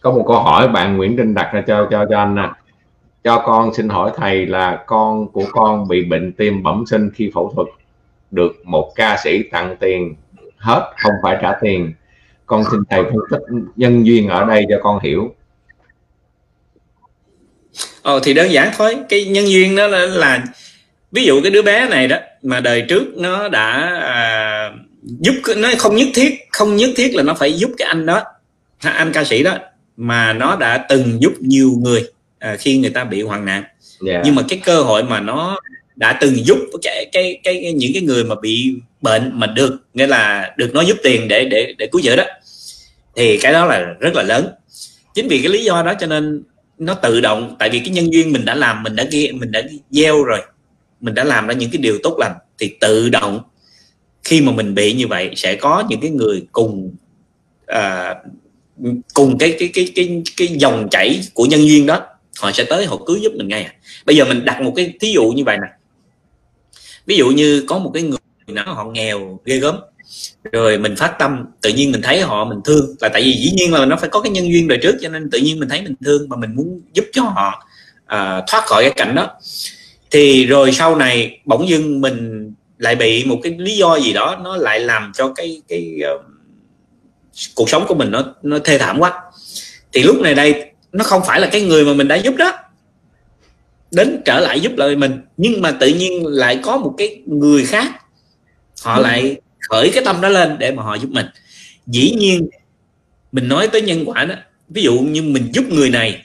có 0.00 0.10
một 0.10 0.24
câu 0.28 0.40
hỏi 0.40 0.68
bạn 0.68 0.96
Nguyễn 0.96 1.16
Trinh 1.16 1.34
đặt 1.34 1.50
ra 1.52 1.62
cho 1.66 1.88
cho 1.90 2.06
cho 2.10 2.18
anh 2.18 2.34
nè. 2.34 2.48
Cho 3.24 3.42
con 3.46 3.74
xin 3.74 3.88
hỏi 3.88 4.10
thầy 4.16 4.46
là 4.46 4.84
con 4.86 5.28
của 5.28 5.44
con 5.52 5.88
bị 5.88 6.04
bệnh 6.04 6.32
tim 6.32 6.62
bẩm 6.62 6.84
sinh 6.86 7.10
khi 7.14 7.30
phẫu 7.34 7.52
thuật 7.54 7.68
được 8.30 8.52
một 8.64 8.92
ca 8.94 9.16
sĩ 9.24 9.42
tặng 9.42 9.76
tiền 9.80 10.14
hết 10.56 10.92
không 10.96 11.12
phải 11.22 11.38
trả 11.42 11.52
tiền. 11.60 11.92
Con 12.46 12.64
xin 12.70 12.80
thầy 12.90 13.02
phân 13.02 13.18
tích 13.30 13.42
nhân 13.76 14.06
duyên 14.06 14.28
ở 14.28 14.44
đây 14.44 14.66
cho 14.68 14.76
con 14.82 14.98
hiểu. 15.02 15.34
Ồ 18.02 18.20
thì 18.20 18.34
đơn 18.34 18.50
giản 18.50 18.70
thôi. 18.76 18.96
Cái 19.08 19.24
nhân 19.24 19.48
duyên 19.48 19.76
đó 19.76 19.86
là, 19.86 19.98
là 20.06 20.44
ví 21.12 21.24
dụ 21.24 21.40
cái 21.42 21.50
đứa 21.50 21.62
bé 21.62 21.88
này 21.88 22.08
đó 22.08 22.16
mà 22.42 22.60
đời 22.60 22.84
trước 22.88 23.04
nó 23.16 23.48
đã 23.48 23.70
à, 24.02 24.72
giúp 25.02 25.34
nó 25.56 25.68
không 25.78 25.96
nhất 25.96 26.08
thiết 26.14 26.34
không 26.52 26.76
nhất 26.76 26.90
thiết 26.96 27.14
là 27.14 27.22
nó 27.22 27.34
phải 27.34 27.52
giúp 27.52 27.70
cái 27.78 27.88
anh 27.88 28.06
đó 28.06 28.22
anh 28.80 29.12
ca 29.12 29.24
sĩ 29.24 29.42
đó 29.42 29.58
mà 29.96 30.32
nó 30.32 30.56
đã 30.56 30.86
từng 30.88 31.22
giúp 31.22 31.32
nhiều 31.40 31.72
người 31.78 32.08
à, 32.38 32.56
khi 32.56 32.78
người 32.78 32.90
ta 32.90 33.04
bị 33.04 33.22
hoạn 33.22 33.44
nạn 33.44 33.64
yeah. 34.06 34.22
nhưng 34.24 34.34
mà 34.34 34.42
cái 34.48 34.60
cơ 34.64 34.82
hội 34.82 35.02
mà 35.04 35.20
nó 35.20 35.60
đã 35.96 36.18
từng 36.20 36.46
giúp 36.46 36.58
cái, 36.82 37.06
cái 37.12 37.40
cái 37.44 37.72
những 37.72 37.90
cái 37.94 38.02
người 38.02 38.24
mà 38.24 38.34
bị 38.34 38.74
bệnh 39.00 39.30
mà 39.34 39.46
được 39.46 39.76
nghĩa 39.94 40.06
là 40.06 40.52
được 40.56 40.70
nó 40.74 40.80
giúp 40.80 40.96
tiền 41.02 41.28
để 41.28 41.44
để 41.44 41.74
để 41.78 41.86
cứu 41.92 42.00
chữa 42.04 42.16
đó 42.16 42.24
thì 43.16 43.38
cái 43.38 43.52
đó 43.52 43.66
là 43.66 43.94
rất 44.00 44.14
là 44.14 44.22
lớn 44.22 44.48
chính 45.14 45.28
vì 45.28 45.38
cái 45.38 45.48
lý 45.48 45.64
do 45.64 45.82
đó 45.82 45.94
cho 46.00 46.06
nên 46.06 46.42
nó 46.78 46.94
tự 46.94 47.20
động 47.20 47.56
tại 47.58 47.70
vì 47.70 47.78
cái 47.78 47.88
nhân 47.88 48.12
duyên 48.12 48.32
mình 48.32 48.44
đã 48.44 48.54
làm 48.54 48.82
mình 48.82 48.96
đã 48.96 49.04
ghi 49.10 49.32
mình 49.32 49.52
đã 49.52 49.62
gieo 49.90 50.24
rồi 50.24 50.40
mình 51.00 51.14
đã 51.14 51.24
làm 51.24 51.46
ra 51.46 51.54
những 51.54 51.70
cái 51.70 51.82
điều 51.82 51.98
tốt 52.02 52.16
lành 52.18 52.32
thì 52.58 52.76
tự 52.80 53.08
động 53.08 53.40
khi 54.24 54.40
mà 54.40 54.52
mình 54.52 54.74
bị 54.74 54.92
như 54.92 55.06
vậy 55.06 55.30
sẽ 55.36 55.56
có 55.56 55.84
những 55.88 56.00
cái 56.00 56.10
người 56.10 56.46
cùng 56.52 56.94
à, 57.66 58.14
cùng 59.14 59.38
cái 59.38 59.56
cái 59.58 59.70
cái 59.74 59.92
cái 59.94 60.22
cái 60.36 60.48
dòng 60.48 60.88
chảy 60.90 61.20
của 61.34 61.44
nhân 61.44 61.68
duyên 61.68 61.86
đó 61.86 62.02
họ 62.40 62.52
sẽ 62.52 62.64
tới 62.64 62.86
họ 62.86 62.96
cứ 63.06 63.18
giúp 63.22 63.32
mình 63.36 63.48
ngay 63.48 63.62
à. 63.62 63.74
bây 64.06 64.16
giờ 64.16 64.24
mình 64.24 64.44
đặt 64.44 64.62
một 64.62 64.72
cái 64.76 64.94
thí 65.00 65.12
dụ 65.12 65.30
như 65.30 65.44
vậy 65.44 65.58
nè 65.62 65.68
ví 67.06 67.16
dụ 67.16 67.28
như 67.28 67.64
có 67.68 67.78
một 67.78 67.90
cái 67.94 68.02
người 68.02 68.18
nào 68.46 68.74
họ 68.74 68.84
nghèo 68.84 69.40
ghê 69.44 69.56
gớm 69.56 69.76
rồi 70.52 70.78
mình 70.78 70.96
phát 70.96 71.16
tâm 71.18 71.44
tự 71.60 71.70
nhiên 71.70 71.92
mình 71.92 72.02
thấy 72.02 72.20
họ 72.20 72.44
mình 72.44 72.58
thương 72.64 72.96
là 73.00 73.08
tại 73.08 73.22
vì 73.22 73.32
dĩ 73.32 73.50
nhiên 73.56 73.72
là 73.72 73.86
nó 73.86 73.96
phải 74.00 74.08
có 74.08 74.20
cái 74.20 74.32
nhân 74.32 74.52
duyên 74.52 74.68
đời 74.68 74.78
trước 74.82 74.96
cho 75.00 75.08
nên 75.08 75.30
tự 75.30 75.38
nhiên 75.38 75.60
mình 75.60 75.68
thấy 75.68 75.82
mình 75.82 75.94
thương 76.04 76.28
mà 76.28 76.36
mình 76.36 76.56
muốn 76.56 76.80
giúp 76.92 77.04
cho 77.12 77.22
họ 77.22 77.66
à, 78.06 78.42
thoát 78.48 78.64
khỏi 78.66 78.82
cái 78.82 78.92
cảnh 78.96 79.14
đó 79.14 79.28
thì 80.10 80.46
rồi 80.46 80.72
sau 80.72 80.96
này 80.96 81.40
bỗng 81.44 81.68
dưng 81.68 82.00
mình 82.00 82.52
lại 82.78 82.94
bị 82.94 83.24
một 83.24 83.40
cái 83.42 83.54
lý 83.58 83.76
do 83.76 83.98
gì 83.98 84.12
đó 84.12 84.40
nó 84.44 84.56
lại 84.56 84.80
làm 84.80 85.12
cho 85.14 85.32
cái 85.36 85.62
cái 85.68 85.98
uh, 86.14 86.22
cuộc 87.54 87.70
sống 87.70 87.84
của 87.88 87.94
mình 87.94 88.10
nó 88.10 88.24
nó 88.42 88.58
thê 88.64 88.78
thảm 88.78 88.98
quá. 88.98 89.22
Thì 89.92 90.02
lúc 90.02 90.20
này 90.20 90.34
đây 90.34 90.72
nó 90.92 91.04
không 91.04 91.22
phải 91.26 91.40
là 91.40 91.48
cái 91.52 91.62
người 91.62 91.84
mà 91.84 91.92
mình 91.92 92.08
đã 92.08 92.16
giúp 92.16 92.34
đó 92.36 92.52
đến 93.90 94.22
trở 94.24 94.40
lại 94.40 94.60
giúp 94.60 94.72
lại 94.76 94.96
mình. 94.96 95.20
Nhưng 95.36 95.62
mà 95.62 95.70
tự 95.70 95.88
nhiên 95.88 96.26
lại 96.26 96.60
có 96.62 96.76
một 96.76 96.94
cái 96.98 97.20
người 97.26 97.64
khác 97.64 97.86
họ 98.82 98.96
ừ. 98.96 99.02
lại 99.02 99.36
khởi 99.68 99.90
cái 99.94 100.04
tâm 100.04 100.20
đó 100.20 100.28
lên 100.28 100.56
để 100.58 100.72
mà 100.72 100.82
họ 100.82 100.94
giúp 100.94 101.10
mình. 101.10 101.26
Dĩ 101.86 102.10
nhiên 102.18 102.48
mình 103.32 103.48
nói 103.48 103.68
tới 103.68 103.82
nhân 103.82 104.04
quả 104.06 104.24
đó 104.24 104.34
ví 104.68 104.82
dụ 104.82 104.98
như 104.98 105.22
mình 105.22 105.48
giúp 105.52 105.64
người 105.68 105.90
này 105.90 106.22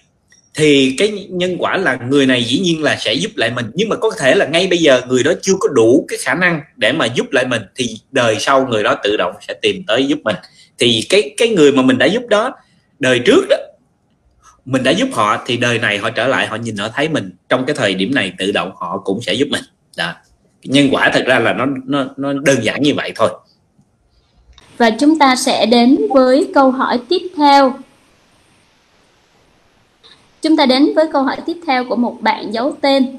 thì 0.55 0.95
cái 0.97 1.27
nhân 1.29 1.55
quả 1.59 1.77
là 1.77 1.97
người 2.09 2.25
này 2.25 2.43
dĩ 2.43 2.59
nhiên 2.59 2.83
là 2.83 2.97
sẽ 2.99 3.13
giúp 3.13 3.31
lại 3.35 3.51
mình. 3.51 3.65
Nhưng 3.73 3.89
mà 3.89 3.95
có 3.95 4.11
thể 4.19 4.35
là 4.35 4.45
ngay 4.45 4.67
bây 4.67 4.77
giờ 4.79 5.01
người 5.07 5.23
đó 5.23 5.31
chưa 5.41 5.53
có 5.59 5.67
đủ 5.67 6.05
cái 6.07 6.19
khả 6.21 6.33
năng 6.33 6.61
để 6.75 6.91
mà 6.91 7.05
giúp 7.05 7.31
lại 7.31 7.45
mình 7.47 7.61
thì 7.75 7.97
đời 8.11 8.37
sau 8.39 8.67
người 8.67 8.83
đó 8.83 8.95
tự 9.03 9.17
động 9.17 9.35
sẽ 9.47 9.53
tìm 9.61 9.83
tới 9.87 10.07
giúp 10.07 10.19
mình 10.23 10.35
thì 10.77 11.03
cái 11.09 11.33
cái 11.37 11.49
người 11.49 11.71
mà 11.71 11.81
mình 11.81 11.97
đã 11.97 12.05
giúp 12.05 12.23
đó, 12.29 12.51
đời 12.99 13.19
trước 13.25 13.45
đó, 13.49 13.55
mình 14.65 14.83
đã 14.83 14.91
giúp 14.91 15.09
họ, 15.13 15.43
thì 15.45 15.57
đời 15.57 15.79
này 15.79 15.97
họ 15.97 16.09
trở 16.09 16.27
lại, 16.27 16.47
họ 16.47 16.55
nhìn, 16.55 16.77
họ 16.77 16.87
thấy 16.95 17.09
mình. 17.09 17.31
Trong 17.49 17.65
cái 17.65 17.75
thời 17.75 17.93
điểm 17.93 18.15
này, 18.15 18.33
tự 18.37 18.51
động 18.51 18.71
họ 18.75 19.01
cũng 19.05 19.21
sẽ 19.21 19.33
giúp 19.33 19.47
mình. 19.51 19.63
Đó. 19.97 20.13
Nhân 20.63 20.87
quả 20.91 21.11
thật 21.13 21.23
ra 21.25 21.39
là 21.39 21.53
nó 21.53 21.65
nó 21.85 22.05
nó 22.17 22.33
đơn 22.33 22.57
giản 22.63 22.81
như 22.81 22.93
vậy 22.95 23.11
thôi. 23.15 23.29
Và 24.77 24.89
chúng 24.89 25.19
ta 25.19 25.35
sẽ 25.35 25.65
đến 25.65 25.97
với 26.13 26.51
câu 26.53 26.71
hỏi 26.71 26.99
tiếp 27.09 27.21
theo. 27.37 27.73
Chúng 30.41 30.57
ta 30.57 30.65
đến 30.65 30.93
với 30.95 31.05
câu 31.13 31.23
hỏi 31.23 31.37
tiếp 31.45 31.57
theo 31.67 31.85
của 31.85 31.95
một 31.95 32.17
bạn 32.21 32.53
giấu 32.53 32.77
tên. 32.81 33.17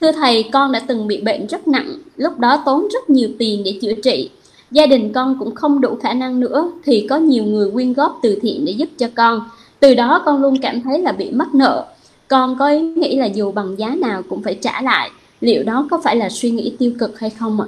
Thưa 0.00 0.12
thầy, 0.12 0.50
con 0.52 0.72
đã 0.72 0.80
từng 0.88 1.06
bị 1.06 1.20
bệnh 1.20 1.46
rất 1.46 1.68
nặng, 1.68 1.98
lúc 2.16 2.38
đó 2.38 2.62
tốn 2.66 2.88
rất 2.92 3.10
nhiều 3.10 3.28
tiền 3.38 3.62
để 3.64 3.78
chữa 3.82 3.92
trị 4.02 4.30
gia 4.70 4.86
đình 4.86 5.12
con 5.12 5.36
cũng 5.38 5.54
không 5.54 5.80
đủ 5.80 5.98
khả 6.02 6.12
năng 6.12 6.40
nữa 6.40 6.70
thì 6.84 7.06
có 7.10 7.16
nhiều 7.16 7.44
người 7.44 7.70
quyên 7.70 7.92
góp 7.92 8.18
từ 8.22 8.38
thiện 8.42 8.64
để 8.64 8.72
giúp 8.72 8.88
cho 8.98 9.08
con. 9.14 9.40
Từ 9.80 9.94
đó 9.94 10.22
con 10.24 10.42
luôn 10.42 10.56
cảm 10.62 10.82
thấy 10.82 10.98
là 10.98 11.12
bị 11.12 11.30
mắc 11.30 11.54
nợ. 11.54 11.86
Con 12.28 12.56
có 12.58 12.68
ý 12.68 12.80
nghĩ 12.80 13.16
là 13.16 13.26
dù 13.26 13.52
bằng 13.52 13.78
giá 13.78 13.88
nào 13.88 14.22
cũng 14.28 14.42
phải 14.42 14.54
trả 14.54 14.82
lại. 14.82 15.10
Liệu 15.40 15.62
đó 15.62 15.86
có 15.90 16.00
phải 16.04 16.16
là 16.16 16.28
suy 16.28 16.50
nghĩ 16.50 16.76
tiêu 16.78 16.92
cực 16.98 17.20
hay 17.20 17.30
không 17.30 17.60
ạ? 17.60 17.66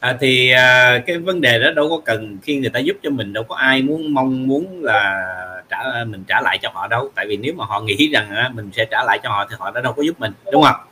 À, 0.00 0.16
thì 0.20 0.50
à, 0.50 0.98
cái 1.06 1.18
vấn 1.18 1.40
đề 1.40 1.58
đó 1.58 1.70
đâu 1.70 1.88
có 1.90 1.98
cần 2.04 2.38
khi 2.42 2.56
người 2.56 2.70
ta 2.70 2.78
giúp 2.78 2.96
cho 3.02 3.10
mình 3.10 3.32
đâu 3.32 3.44
có 3.48 3.54
ai 3.54 3.82
muốn 3.82 4.14
mong 4.14 4.48
muốn 4.48 4.66
là 4.82 5.26
trả 5.70 6.04
mình 6.06 6.24
trả 6.28 6.40
lại 6.40 6.58
cho 6.62 6.70
họ 6.74 6.86
đâu. 6.86 7.10
Tại 7.14 7.26
vì 7.28 7.36
nếu 7.36 7.54
mà 7.56 7.64
họ 7.64 7.80
nghĩ 7.80 8.08
rằng 8.08 8.30
à, 8.30 8.50
mình 8.54 8.70
sẽ 8.76 8.84
trả 8.90 9.04
lại 9.04 9.18
cho 9.22 9.28
họ 9.28 9.46
thì 9.50 9.56
họ 9.58 9.70
đã 9.70 9.80
đâu 9.80 9.92
có 9.92 10.02
giúp 10.02 10.20
mình 10.20 10.32
đúng 10.52 10.62
không? 10.62 10.91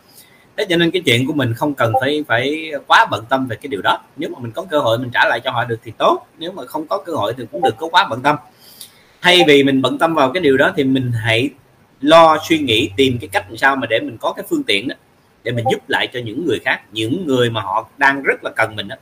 Thế 0.57 0.67
cho 0.69 0.77
nên 0.77 0.91
cái 0.91 1.03
chuyện 1.03 1.27
của 1.27 1.33
mình 1.33 1.55
không 1.55 1.75
cần 1.75 1.93
phải 2.01 2.25
phải 2.29 2.73
quá 2.87 3.07
bận 3.11 3.25
tâm 3.29 3.47
về 3.47 3.57
cái 3.57 3.69
điều 3.69 3.81
đó. 3.83 3.99
Nếu 4.17 4.31
mà 4.31 4.39
mình 4.39 4.53
có 4.53 4.63
cơ 4.71 4.79
hội 4.79 4.99
mình 4.99 5.11
trả 5.15 5.25
lại 5.29 5.41
cho 5.45 5.51
họ 5.51 5.65
được 5.65 5.81
thì 5.85 5.93
tốt. 5.99 6.27
Nếu 6.39 6.53
mà 6.53 6.67
không 6.67 6.87
có 6.87 6.99
cơ 6.99 7.13
hội 7.13 7.35
thì 7.37 7.45
cũng 7.53 7.63
được 7.63 7.75
có 7.79 7.89
quá 7.89 8.07
bận 8.11 8.23
tâm. 8.23 8.37
Thay 9.21 9.41
vì 9.47 9.63
mình 9.63 9.83
bận 9.83 9.99
tâm 9.99 10.15
vào 10.15 10.33
cái 10.33 10.41
điều 10.43 10.57
đó 10.57 10.73
thì 10.77 10.85
mình 10.85 11.13
hãy 11.13 11.51
lo 12.01 12.39
suy 12.49 12.59
nghĩ 12.59 12.91
tìm 12.97 13.19
cái 13.21 13.29
cách 13.33 13.45
làm 13.49 13.57
sao 13.57 13.77
mà 13.77 13.87
để 13.91 14.01
mình 14.01 14.17
có 14.21 14.33
cái 14.33 14.45
phương 14.51 14.63
tiện 14.63 14.89
đó 14.89 14.95
để 15.43 15.53
mình 15.53 15.65
giúp 15.71 15.81
lại 15.89 16.09
cho 16.13 16.21
những 16.25 16.47
người 16.47 16.59
khác. 16.65 16.81
Những 16.93 17.27
người 17.27 17.51
mà 17.51 17.61
họ 17.61 17.89
đang 17.99 18.23
rất 18.23 18.45
là 18.45 18.51
cần 18.57 18.77
mình 18.77 18.89
đó 18.89 18.97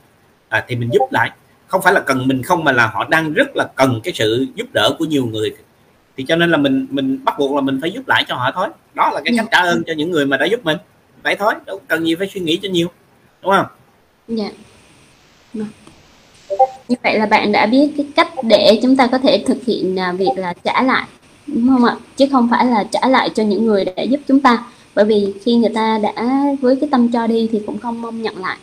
à, 0.49 0.65
thì 0.69 0.77
mình 0.77 0.91
giúp 0.93 1.07
lại. 1.11 1.31
Không 1.67 1.83
phải 1.83 1.93
là 1.93 2.01
cần 2.01 2.29
mình 2.29 2.43
không 2.43 2.65
mà 2.65 2.73
là 2.73 2.87
họ 2.87 3.07
đang 3.11 3.33
rất 3.33 3.57
là 3.57 3.65
cần 3.77 4.01
cái 4.05 4.15
sự 4.15 4.47
giúp 4.55 4.67
đỡ 4.73 4.91
của 4.99 5.05
nhiều 5.05 5.27
người. 5.27 5.55
Thì 6.17 6.25
cho 6.29 6.37
nên 6.37 6.51
là 6.51 6.57
mình 6.57 6.87
mình 6.91 7.25
bắt 7.25 7.35
buộc 7.39 7.55
là 7.55 7.61
mình 7.61 7.79
phải 7.81 7.91
giúp 7.91 8.09
lại 8.09 8.25
cho 8.29 8.35
họ 8.35 8.51
thôi. 8.55 8.69
Đó 8.95 9.11
là 9.15 9.21
cái 9.25 9.35
cách 9.37 9.47
trả 9.51 9.59
ơn 9.59 9.83
cho 9.87 9.93
những 9.93 10.11
người 10.11 10.27
mà 10.27 10.37
đã 10.37 10.47
giúp 10.47 10.61
mình 10.65 10.77
vậy 11.23 11.37
thôi, 11.39 11.55
đâu 11.67 11.81
cần 11.89 12.07
gì 12.07 12.15
phải 12.15 12.29
suy 12.35 12.41
nghĩ 12.41 12.59
cho 12.63 12.69
nhiều, 12.69 12.89
đúng 13.43 13.53
không? 13.53 13.67
Dạ. 14.29 14.51
Như 16.89 16.97
vậy 17.03 17.19
là 17.19 17.27
bạn 17.27 17.53
đã 17.53 17.67
biết 17.67 17.91
cái 17.97 18.07
cách 18.17 18.29
để 18.43 18.79
chúng 18.83 18.97
ta 18.97 19.07
có 19.07 19.19
thể 19.19 19.45
thực 19.47 19.65
hiện 19.67 19.99
à, 19.99 20.13
việc 20.13 20.31
là 20.37 20.55
trả 20.65 20.83
lại, 20.83 21.09
đúng 21.47 21.69
không 21.69 21.85
ạ? 21.85 21.97
Chứ 22.17 22.27
không 22.33 22.49
phải 22.51 22.67
là 22.67 22.85
trả 22.93 23.09
lại 23.09 23.31
cho 23.31 23.43
những 23.43 23.67
người 23.67 23.85
đã 23.85 24.03
giúp 24.03 24.21
chúng 24.29 24.41
ta. 24.41 24.65
Bởi 24.95 25.05
vì 25.05 25.35
khi 25.45 25.57
người 25.57 25.71
ta 25.75 25.99
đã, 26.03 26.45
với 26.61 26.77
cái 26.81 26.89
tâm 26.93 27.13
cho 27.13 27.27
đi 27.27 27.49
thì 27.53 27.61
cũng 27.67 27.79
không 27.79 28.03
mong 28.03 28.23
nhận 28.23 28.39
lại. 28.39 28.59